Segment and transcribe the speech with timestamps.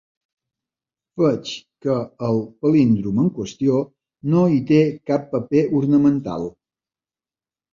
[1.21, 1.51] Veig
[1.87, 1.97] que
[2.29, 3.83] el palíndrom en qüestió
[4.35, 4.81] no hi té
[5.11, 6.49] cap paper ornamental.